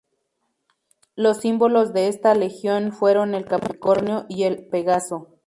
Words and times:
Los 1.15 1.41
símbolos 1.41 1.93
de 1.93 2.07
esta 2.07 2.33
legión 2.33 2.91
fueron 2.91 3.35
el 3.35 3.45
capricornio 3.45 4.25
y 4.29 4.45
el 4.45 4.65
pegaso. 4.65 5.35